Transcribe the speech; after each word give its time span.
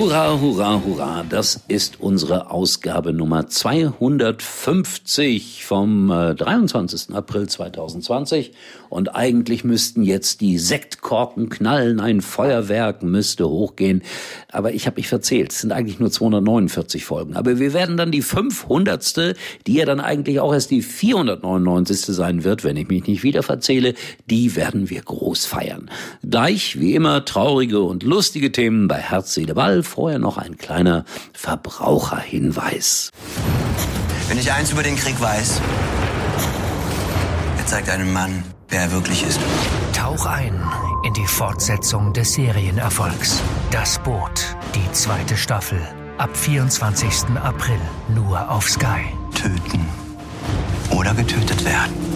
Hurra, 0.00 0.40
hurra, 0.40 0.80
hurra. 0.82 1.26
Das 1.28 1.60
ist 1.68 2.00
unsere 2.00 2.50
Ausgabe 2.50 3.12
Nummer 3.12 3.48
250 3.48 5.66
vom 5.66 6.08
23. 6.08 7.10
Äh, 7.10 7.16
April 7.18 7.46
2020. 7.46 8.52
Und 8.88 9.14
eigentlich 9.14 9.62
müssten 9.62 10.02
jetzt 10.02 10.40
die 10.40 10.56
Sektkorken 10.56 11.50
knallen, 11.50 12.00
ein 12.00 12.22
Feuerwerk 12.22 13.02
müsste 13.02 13.46
hochgehen. 13.46 14.02
Aber 14.50 14.72
ich 14.72 14.86
habe 14.86 14.96
mich 14.96 15.06
verzählt. 15.06 15.52
Es 15.52 15.60
sind 15.60 15.70
eigentlich 15.70 16.00
nur 16.00 16.10
249 16.10 17.04
Folgen. 17.04 17.36
Aber 17.36 17.58
wir 17.58 17.74
werden 17.74 17.98
dann 17.98 18.10
die 18.10 18.22
500. 18.22 19.36
die 19.66 19.74
ja 19.74 19.84
dann 19.84 20.00
eigentlich 20.00 20.40
auch 20.40 20.54
erst 20.54 20.70
die 20.70 20.80
499. 20.80 22.06
sein 22.06 22.42
wird, 22.42 22.64
wenn 22.64 22.78
ich 22.78 22.88
mich 22.88 23.06
nicht 23.06 23.22
wieder 23.22 23.42
verzähle, 23.42 23.92
die 24.30 24.56
werden 24.56 24.88
wir 24.88 25.02
groß 25.02 25.44
feiern. 25.44 25.90
Gleich, 26.28 26.80
wie 26.80 26.94
immer, 26.94 27.26
traurige 27.26 27.82
und 27.82 28.02
lustige 28.02 28.50
Themen 28.50 28.88
bei 28.88 28.96
Herz, 28.96 29.34
Seele, 29.34 29.52
Ball 29.54 29.82
vorher 29.90 30.18
noch 30.18 30.38
ein 30.38 30.56
kleiner 30.56 31.04
Verbraucherhinweis. 31.32 33.10
Wenn 34.28 34.38
ich 34.38 34.52
eins 34.52 34.70
über 34.70 34.82
den 34.82 34.96
Krieg 34.96 35.20
weiß, 35.20 35.60
er 37.58 37.66
zeigt 37.66 37.90
einem 37.90 38.12
Mann, 38.12 38.44
wer 38.68 38.82
er 38.82 38.92
wirklich 38.92 39.24
ist. 39.24 39.40
Tauch 39.92 40.26
ein 40.26 40.62
in 41.04 41.12
die 41.14 41.26
Fortsetzung 41.26 42.12
des 42.12 42.34
Serienerfolgs. 42.34 43.42
Das 43.70 43.98
Boot, 43.98 44.56
die 44.74 44.92
zweite 44.92 45.36
Staffel. 45.36 45.80
Ab 46.18 46.36
24. 46.36 47.36
April 47.42 47.80
nur 48.14 48.50
auf 48.50 48.68
Sky. 48.68 49.02
Töten 49.34 49.86
oder 50.90 51.14
getötet 51.14 51.64
werden. 51.64 52.09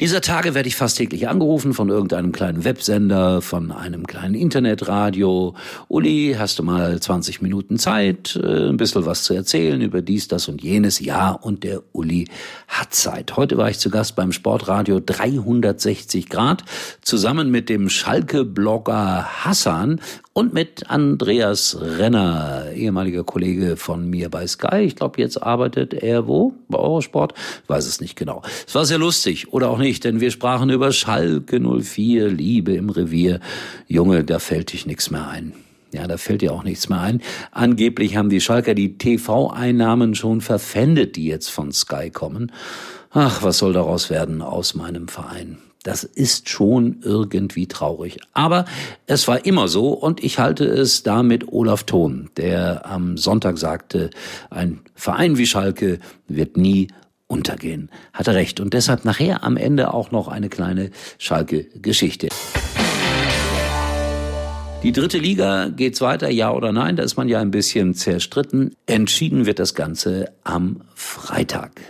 Dieser 0.00 0.22
Tage 0.22 0.54
werde 0.54 0.66
ich 0.66 0.76
fast 0.76 0.96
täglich 0.96 1.28
angerufen 1.28 1.74
von 1.74 1.90
irgendeinem 1.90 2.32
kleinen 2.32 2.64
Websender, 2.64 3.42
von 3.42 3.70
einem 3.70 4.06
kleinen 4.06 4.34
Internetradio. 4.34 5.54
Uli, 5.88 6.36
hast 6.38 6.58
du 6.58 6.62
mal 6.62 6.98
20 6.98 7.42
Minuten 7.42 7.78
Zeit, 7.78 8.34
äh, 8.42 8.70
ein 8.70 8.78
bisschen 8.78 9.04
was 9.04 9.24
zu 9.24 9.34
erzählen 9.34 9.82
über 9.82 10.00
dies, 10.00 10.26
das 10.26 10.48
und 10.48 10.62
jenes? 10.62 11.00
Ja, 11.00 11.32
und 11.32 11.64
der 11.64 11.82
Uli 11.92 12.28
hat 12.66 12.94
Zeit. 12.94 13.36
Heute 13.36 13.58
war 13.58 13.68
ich 13.68 13.78
zu 13.78 13.90
Gast 13.90 14.16
beim 14.16 14.32
Sportradio 14.32 15.00
360 15.04 16.30
Grad, 16.30 16.64
zusammen 17.02 17.50
mit 17.50 17.68
dem 17.68 17.90
Schalke-Blogger 17.90 19.44
Hassan 19.44 20.00
und 20.32 20.54
mit 20.54 20.88
Andreas 20.88 21.76
Renner, 21.80 22.70
ehemaliger 22.74 23.24
Kollege 23.24 23.76
von 23.76 24.08
mir 24.08 24.30
bei 24.30 24.46
Sky. 24.46 24.78
Ich 24.78 24.96
glaube, 24.96 25.20
jetzt 25.20 25.42
arbeitet 25.42 25.92
er 25.92 26.28
wo? 26.28 26.54
Bei 26.68 26.78
Eurosport? 26.78 27.34
Weiß 27.66 27.86
es 27.86 28.00
nicht 28.00 28.16
genau. 28.16 28.42
Es 28.66 28.74
war 28.74 28.84
sehr 28.84 28.98
lustig 28.98 29.52
oder 29.52 29.68
auch 29.68 29.78
nicht, 29.78 29.89
denn 29.98 30.20
wir 30.20 30.30
sprachen 30.30 30.70
über 30.70 30.92
Schalke 30.92 31.58
04, 31.58 32.28
Liebe 32.28 32.74
im 32.74 32.90
Revier. 32.90 33.40
Junge, 33.88 34.22
da 34.22 34.38
fällt 34.38 34.72
dich 34.72 34.86
nichts 34.86 35.10
mehr 35.10 35.26
ein. 35.26 35.54
Ja, 35.92 36.06
da 36.06 36.16
fällt 36.16 36.42
dir 36.42 36.52
auch 36.52 36.62
nichts 36.62 36.88
mehr 36.88 37.00
ein. 37.00 37.20
Angeblich 37.50 38.16
haben 38.16 38.30
die 38.30 38.40
Schalker 38.40 38.74
die 38.74 38.96
TV-Einnahmen 38.96 40.14
schon 40.14 40.40
verpfändet, 40.40 41.16
die 41.16 41.26
jetzt 41.26 41.48
von 41.48 41.72
Sky 41.72 42.10
kommen. 42.10 42.52
Ach, 43.10 43.42
was 43.42 43.58
soll 43.58 43.72
daraus 43.72 44.08
werden 44.08 44.40
aus 44.40 44.74
meinem 44.74 45.08
Verein? 45.08 45.58
Das 45.82 46.04
ist 46.04 46.48
schon 46.48 46.98
irgendwie 47.02 47.66
traurig. 47.66 48.18
Aber 48.34 48.66
es 49.06 49.26
war 49.26 49.44
immer 49.46 49.66
so 49.66 49.88
und 49.88 50.22
ich 50.22 50.38
halte 50.38 50.64
es 50.64 51.02
da 51.02 51.22
mit 51.22 51.48
Olaf 51.52 51.84
Thon, 51.84 52.30
der 52.36 52.86
am 52.86 53.16
Sonntag 53.16 53.58
sagte, 53.58 54.10
ein 54.50 54.80
Verein 54.94 55.38
wie 55.38 55.46
Schalke 55.46 55.98
wird 56.28 56.56
nie 56.56 56.88
untergehen. 57.30 57.90
Hatte 58.12 58.34
recht. 58.34 58.60
Und 58.60 58.74
deshalb 58.74 59.04
nachher 59.04 59.44
am 59.44 59.56
Ende 59.56 59.94
auch 59.94 60.10
noch 60.10 60.28
eine 60.28 60.48
kleine 60.48 60.90
Schalke-Geschichte. 61.18 62.28
Die 64.82 64.92
dritte 64.92 65.18
Liga 65.18 65.68
geht's 65.68 66.00
weiter, 66.00 66.30
ja 66.30 66.52
oder 66.52 66.72
nein? 66.72 66.96
Da 66.96 67.02
ist 67.02 67.16
man 67.16 67.28
ja 67.28 67.40
ein 67.40 67.50
bisschen 67.50 67.94
zerstritten. 67.94 68.74
Entschieden 68.86 69.46
wird 69.46 69.58
das 69.58 69.74
Ganze 69.74 70.32
am 70.42 70.80
Freitag. 70.94 71.82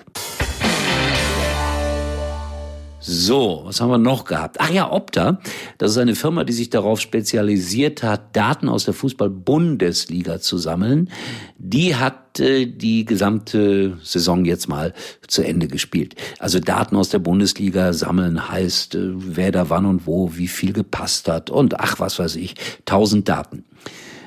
So, 3.13 3.63
was 3.65 3.81
haben 3.81 3.91
wir 3.91 3.99
noch 3.99 4.25
gehabt? 4.25 4.59
Ach 4.61 4.71
ja, 4.71 4.93
Opta. 4.93 5.41
Das 5.79 5.91
ist 5.91 5.99
eine 5.99 6.15
Firma, 6.15 6.45
die 6.45 6.53
sich 6.53 6.71
darauf 6.71 7.01
spezialisiert 7.01 8.05
hat, 8.05 8.37
Daten 8.37 8.69
aus 8.69 8.85
der 8.85 8.95
Fußball-Bundesliga 8.95 10.39
zu 10.39 10.59
sammeln. 10.59 11.11
Die 11.59 11.97
hat 11.97 12.39
äh, 12.39 12.67
die 12.67 13.05
gesamte 13.05 13.99
Saison 14.05 14.45
jetzt 14.45 14.69
mal 14.69 14.95
zu 15.27 15.43
Ende 15.43 15.67
gespielt. 15.67 16.15
Also 16.39 16.61
Daten 16.61 16.95
aus 16.95 17.09
der 17.09 17.19
Bundesliga 17.19 17.93
sammeln 17.95 18.49
heißt, 18.49 18.95
äh, 18.95 19.11
wer 19.13 19.51
da 19.51 19.71
wann 19.71 19.87
und 19.87 20.07
wo, 20.07 20.37
wie 20.37 20.47
viel 20.47 20.73
gepasst 20.73 21.27
hat 21.27 21.51
und 21.51 21.81
ach, 21.81 21.99
was 21.99 22.21
weiß 22.21 22.37
ich, 22.37 22.55
tausend 22.85 23.29
Daten. 23.29 23.65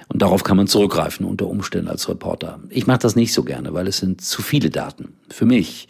Und 0.07 0.21
darauf 0.21 0.43
kann 0.43 0.57
man 0.57 0.67
zurückgreifen 0.67 1.25
unter 1.25 1.47
Umständen 1.47 1.87
als 1.87 2.09
Reporter. 2.09 2.59
Ich 2.69 2.87
mache 2.87 2.99
das 2.99 3.15
nicht 3.15 3.33
so 3.33 3.43
gerne, 3.43 3.73
weil 3.73 3.87
es 3.87 3.97
sind 3.97 4.21
zu 4.21 4.41
viele 4.41 4.69
Daten. 4.69 5.13
Für 5.29 5.45
mich, 5.45 5.87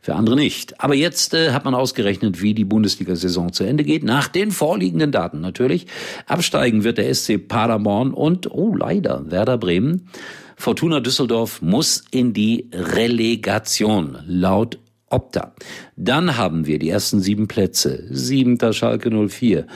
für 0.00 0.14
andere 0.14 0.36
nicht. 0.36 0.80
Aber 0.80 0.94
jetzt 0.94 1.34
äh, 1.34 1.52
hat 1.52 1.64
man 1.64 1.74
ausgerechnet, 1.74 2.40
wie 2.40 2.54
die 2.54 2.64
Bundesliga-Saison 2.64 3.52
zu 3.52 3.64
Ende 3.64 3.84
geht. 3.84 4.04
Nach 4.04 4.28
den 4.28 4.50
vorliegenden 4.50 5.12
Daten 5.12 5.40
natürlich. 5.40 5.86
Absteigen 6.26 6.84
wird 6.84 6.98
der 6.98 7.12
SC 7.12 7.46
Paderborn 7.46 8.12
und, 8.12 8.50
oh 8.50 8.74
leider, 8.74 9.30
Werder 9.30 9.58
Bremen. 9.58 10.08
Fortuna 10.56 11.00
Düsseldorf 11.00 11.60
muss 11.60 12.04
in 12.10 12.32
die 12.32 12.70
Relegation, 12.72 14.18
laut 14.26 14.78
Opta. 15.08 15.54
Dann 15.96 16.36
haben 16.36 16.66
wir 16.66 16.78
die 16.78 16.88
ersten 16.88 17.20
sieben 17.20 17.46
Plätze. 17.46 18.04
Siebenter 18.10 18.72
Schalke 18.72 19.10
04. 19.10 19.66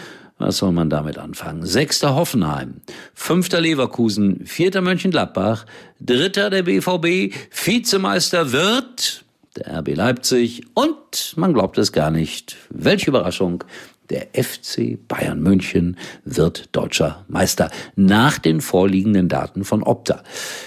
Was 0.40 0.56
soll 0.56 0.72
man 0.72 0.88
damit 0.88 1.18
anfangen? 1.18 1.66
Sechster 1.66 2.14
Hoffenheim, 2.14 2.80
fünfter 3.12 3.60
Leverkusen, 3.60 4.46
vierter 4.46 4.80
Mönchengladbach, 4.80 5.66
dritter 6.00 6.48
der 6.48 6.62
BVB, 6.62 7.34
Vizemeister 7.50 8.50
wird 8.50 9.26
der 9.56 9.80
RB 9.80 9.94
Leipzig 9.94 10.62
und 10.72 11.34
man 11.36 11.52
glaubt 11.52 11.76
es 11.76 11.92
gar 11.92 12.10
nicht, 12.10 12.56
welche 12.70 13.10
Überraschung, 13.10 13.64
der 14.08 14.28
FC 14.32 14.98
Bayern 15.06 15.42
München 15.42 15.98
wird 16.24 16.74
deutscher 16.74 17.26
Meister 17.28 17.70
nach 17.94 18.38
den 18.38 18.62
vorliegenden 18.62 19.28
Daten 19.28 19.62
von 19.62 19.82
Opta. 19.82 20.22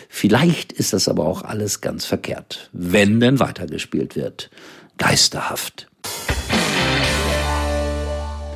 Vielleicht 0.08 0.72
ist 0.72 0.94
das 0.94 1.10
aber 1.10 1.26
auch 1.26 1.42
alles 1.42 1.82
ganz 1.82 2.06
verkehrt, 2.06 2.70
wenn 2.74 3.20
denn 3.20 3.40
weitergespielt 3.40 4.16
wird. 4.16 4.52
Geisterhaft. 5.00 5.88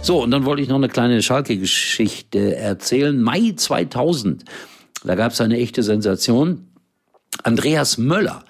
So, 0.07 0.23
und 0.23 0.31
dann 0.31 0.45
wollte 0.45 0.61
ich 0.61 0.69
noch 0.69 0.77
eine 0.77 0.87
kleine 0.87 1.21
Schalke-Geschichte 1.21 2.55
erzählen. 2.55 3.21
Mai 3.21 3.51
2000, 3.57 4.45
da 5.03 5.15
gab 5.15 5.33
es 5.33 5.41
eine 5.41 5.57
echte 5.57 5.83
Sensation. 5.83 6.69
Andreas 7.43 7.97
Möller, 7.97 8.45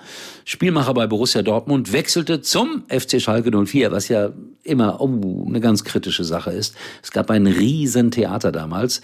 Spielmacher 0.46 0.94
bei 0.94 1.08
Borussia 1.08 1.42
Dortmund, 1.42 1.94
wechselte 1.94 2.42
zum 2.42 2.84
FC 2.90 3.20
Schalke 3.20 3.50
04, 3.66 3.92
was 3.92 4.08
ja 4.08 4.34
immer 4.62 5.02
oh, 5.02 5.46
eine 5.48 5.60
ganz 5.60 5.84
kritische 5.84 6.26
Sache 6.26 6.52
ist. 6.52 6.76
Es 7.02 7.10
gab 7.10 7.32
ein 7.32 7.48
Riesentheater 7.48 8.52
damals. 8.52 9.02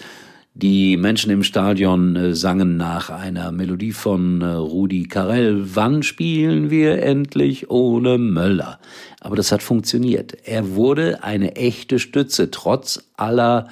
Die 0.56 0.96
Menschen 0.96 1.32
im 1.32 1.42
Stadion 1.42 2.14
äh, 2.14 2.34
sangen 2.36 2.76
nach 2.76 3.10
einer 3.10 3.50
Melodie 3.50 3.90
von 3.90 4.40
äh, 4.40 4.46
Rudi 4.46 5.08
Carell, 5.08 5.74
wann 5.74 6.04
spielen 6.04 6.70
wir 6.70 7.02
endlich 7.02 7.70
ohne 7.70 8.18
Möller? 8.18 8.78
Aber 9.20 9.34
das 9.34 9.50
hat 9.50 9.64
funktioniert. 9.64 10.36
Er 10.44 10.76
wurde 10.76 11.24
eine 11.24 11.56
echte 11.56 11.98
Stütze, 11.98 12.52
trotz 12.52 13.02
aller 13.16 13.66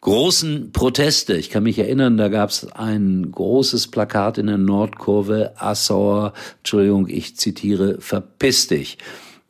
großen 0.00 0.72
Proteste. 0.72 1.36
Ich 1.36 1.50
kann 1.50 1.62
mich 1.62 1.78
erinnern, 1.78 2.16
da 2.16 2.26
gab 2.26 2.50
es 2.50 2.66
ein 2.72 3.30
großes 3.30 3.86
Plakat 3.86 4.38
in 4.38 4.48
der 4.48 4.58
Nordkurve, 4.58 5.52
Assauer, 5.56 6.32
Entschuldigung, 6.58 7.06
ich 7.06 7.36
zitiere, 7.36 7.98
verpiss 8.00 8.66
dich. 8.66 8.98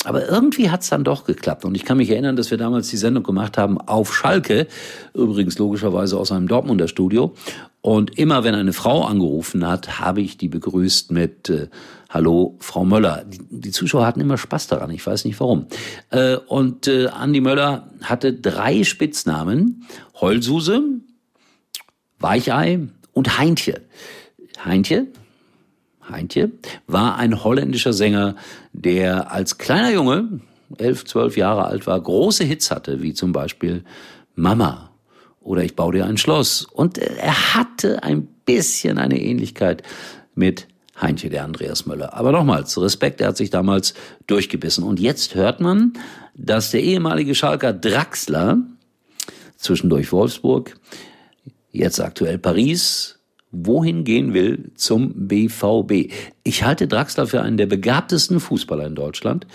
Aber 0.05 0.29
irgendwie 0.29 0.71
hat's 0.71 0.91
dann 0.91 1.03
doch 1.03 1.25
geklappt. 1.25 1.65
Und 1.65 1.75
ich 1.75 1.85
kann 1.85 1.97
mich 1.97 2.09
erinnern, 2.11 2.37
dass 2.37 2.53
wir 2.53 2.59
damals 2.59 2.89
die 2.89 2.97
Sendung 2.97 3.25
gemacht 3.25 3.59
haben 3.59 3.81
auf 3.81 4.15
Schalke, 4.15 4.69
übrigens 5.13 5.59
logischerweise 5.59 6.17
aus 6.17 6.31
einem 6.31 6.47
Dortmunder 6.47 6.87
Studio. 6.87 7.35
Und 7.81 8.17
immer 8.17 8.45
wenn 8.45 8.55
eine 8.55 8.73
Frau 8.73 9.05
angerufen 9.05 9.67
hat, 9.67 9.99
habe 9.99 10.21
ich 10.21 10.37
die 10.37 10.49
begrüßt 10.49 11.11
mit 11.11 11.51
äh, 11.51 11.69
Hallo, 12.11 12.57
Frau 12.61 12.85
Möller. 12.85 13.25
Die, 13.25 13.41
die, 13.51 13.71
Zuschauer 13.73 14.07
hatten 14.07 14.21
immer 14.21 14.39
Spaß 14.39 14.69
daran, 14.69 14.91
ich 14.91 15.05
weiß 15.05 15.25
nicht 15.25 15.41
warum. 15.41 15.67
Äh, 16.11 16.37
und 16.37 16.87
äh, 16.87 17.09
Andi 17.09 17.41
Möller 17.41 17.91
hatte 18.03 18.33
drei 18.33 18.85
Spitznamen. 18.85 19.85
Heulsuse, 20.21 20.81
Weichei 22.21 22.87
und 23.13 23.39
Heintje. 23.39 23.81
Heintje 24.65 25.09
Heintje, 26.11 26.51
war 26.87 27.17
ein 27.17 27.45
holländischer 27.45 27.93
Sänger, 27.93 28.37
der 28.73 29.33
als 29.33 29.59
kleiner 29.59 29.93
Junge, 29.93 30.41
elf, 30.77 31.05
zwölf 31.05 31.37
Jahre 31.37 31.65
alt 31.65 31.87
war, 31.87 32.01
große 32.01 32.45
Hits 32.45 32.71
hatte, 32.71 33.03
wie 33.03 33.15
zum 33.15 33.33
Beispiel 33.33 33.85
Mama 34.35 34.89
oder 35.41 35.65
ich 35.65 35.75
baue 35.75 35.95
dir 35.95 36.05
ein 36.05 36.19
Schloss. 36.19 36.65
Und 36.65 36.99
er 36.99 37.55
hatte 37.55 38.03
ein 38.03 38.27
bisschen 38.45 38.99
eine 38.99 39.19
Ähnlichkeit 39.19 39.83
mit 40.35 40.69
Heinche, 41.01 41.31
der 41.31 41.45
Andreas 41.45 41.87
Möller. 41.87 42.15
Aber 42.15 42.33
nochmals, 42.33 42.79
Respekt, 42.79 43.21
er 43.21 43.29
hat 43.29 43.37
sich 43.39 43.49
damals 43.49 43.95
durchgebissen. 44.27 44.85
Und 44.85 45.01
jetzt 45.01 45.35
hört 45.35 45.61
man, 45.61 45.95
dass 46.35 46.71
der 46.71 46.83
ehemalige 46.83 47.35
Schalker 47.35 47.73
Draxler, 47.73 48.59
zwischendurch 49.57 50.13
Wolfsburg, 50.13 50.77
jetzt 51.73 52.01
aktuell 52.01 52.39
Paris, 52.39 53.18
wohin 53.51 54.05
gehen 54.05 54.35
will 54.35 54.71
zum 54.75 55.29
BVB. 55.29 56.13
Ich 56.45 56.65
halte 56.65 56.89
Draxler 56.89 57.27
für 57.27 57.43
einen 57.43 57.57
der 57.57 57.67
begabtesten 57.67 58.41
Fußballer 58.41 58.87
in 58.87 58.95
Deutschland. 58.95 59.47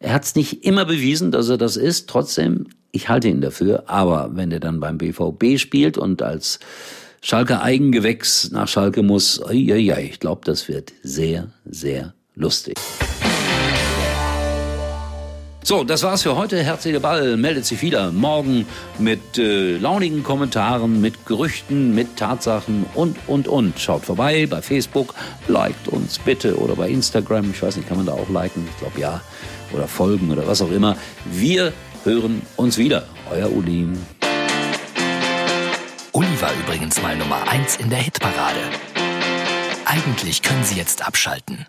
Er 0.00 0.12
hat 0.12 0.24
es 0.24 0.34
nicht 0.34 0.64
immer 0.64 0.84
bewiesen, 0.84 1.30
dass 1.30 1.48
er 1.48 1.58
das 1.58 1.76
ist. 1.76 2.08
Trotzdem, 2.08 2.66
ich 2.92 3.08
halte 3.08 3.28
ihn 3.28 3.40
dafür. 3.40 3.84
Aber 3.86 4.30
wenn 4.34 4.50
er 4.52 4.60
dann 4.60 4.80
beim 4.80 4.98
BVB 4.98 5.58
spielt 5.58 5.98
und 5.98 6.22
als 6.22 6.58
Schalke 7.22 7.62
Eigengewächs 7.62 8.50
nach 8.50 8.68
Schalke 8.68 9.02
muss, 9.02 9.40
ja, 9.50 9.76
ja, 9.76 9.98
ich 9.98 10.20
glaube, 10.20 10.42
das 10.44 10.68
wird 10.68 10.92
sehr, 11.02 11.48
sehr 11.64 12.14
lustig. 12.34 12.74
So, 15.66 15.82
das 15.82 16.02
war's 16.02 16.22
für 16.22 16.36
heute. 16.36 16.62
Herzliche 16.62 17.00
Ball 17.00 17.38
meldet 17.38 17.64
sich 17.64 17.80
wieder 17.80 18.12
morgen 18.12 18.66
mit 18.98 19.38
äh, 19.38 19.78
launigen 19.78 20.22
Kommentaren, 20.22 21.00
mit 21.00 21.24
Gerüchten, 21.24 21.94
mit 21.94 22.18
Tatsachen 22.18 22.84
und, 22.94 23.16
und, 23.26 23.48
und. 23.48 23.80
Schaut 23.80 24.04
vorbei 24.04 24.46
bei 24.46 24.60
Facebook, 24.60 25.14
liked 25.48 25.88
uns 25.88 26.18
bitte 26.18 26.58
oder 26.58 26.76
bei 26.76 26.90
Instagram. 26.90 27.50
Ich 27.52 27.62
weiß 27.62 27.76
nicht, 27.76 27.88
kann 27.88 27.96
man 27.96 28.04
da 28.04 28.12
auch 28.12 28.28
liken? 28.28 28.68
Ich 28.70 28.78
glaube 28.78 29.00
ja. 29.00 29.22
Oder 29.72 29.88
folgen 29.88 30.30
oder 30.30 30.46
was 30.46 30.60
auch 30.60 30.70
immer. 30.70 30.98
Wir 31.24 31.72
hören 32.04 32.42
uns 32.56 32.76
wieder. 32.76 33.06
Euer 33.30 33.50
Uli. 33.50 33.88
Uli 36.12 36.40
war 36.42 36.52
übrigens 36.62 37.00
mal 37.00 37.16
Nummer 37.16 37.48
1 37.48 37.76
in 37.76 37.88
der 37.88 38.00
Hitparade. 38.00 38.60
Eigentlich 39.86 40.42
können 40.42 40.62
Sie 40.62 40.76
jetzt 40.76 41.06
abschalten. 41.06 41.64